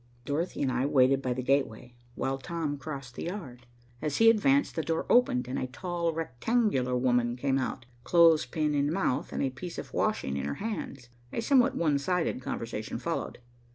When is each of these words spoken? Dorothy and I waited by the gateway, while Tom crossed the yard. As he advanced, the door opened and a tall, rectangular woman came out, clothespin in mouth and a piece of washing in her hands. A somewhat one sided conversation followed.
Dorothy 0.25 0.63
and 0.63 0.71
I 0.71 0.87
waited 0.87 1.21
by 1.21 1.33
the 1.33 1.43
gateway, 1.43 1.93
while 2.15 2.39
Tom 2.39 2.75
crossed 2.79 3.13
the 3.13 3.25
yard. 3.25 3.67
As 4.01 4.17
he 4.17 4.31
advanced, 4.31 4.75
the 4.75 4.81
door 4.81 5.05
opened 5.11 5.47
and 5.47 5.59
a 5.59 5.67
tall, 5.67 6.11
rectangular 6.11 6.97
woman 6.97 7.35
came 7.35 7.59
out, 7.59 7.85
clothespin 8.03 8.73
in 8.73 8.91
mouth 8.91 9.31
and 9.31 9.43
a 9.43 9.51
piece 9.51 9.77
of 9.77 9.93
washing 9.93 10.37
in 10.37 10.45
her 10.45 10.55
hands. 10.55 11.09
A 11.31 11.39
somewhat 11.39 11.75
one 11.77 11.99
sided 11.99 12.41
conversation 12.41 12.97
followed. 12.97 13.37